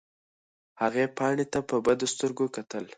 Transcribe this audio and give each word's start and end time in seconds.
هغې 0.81 1.05
پاڼې 1.17 1.45
ته 1.53 1.59
په 1.69 1.75
بدو 1.85 2.07
سترګو 2.13 2.45
کتل. 2.55 2.83